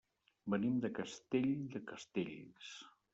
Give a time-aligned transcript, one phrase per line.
[0.53, 2.71] Venim de Castell de Castells.